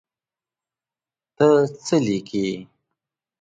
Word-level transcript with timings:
ته 1.35 1.47
څه 1.85 1.95
لیکې. 2.05 2.47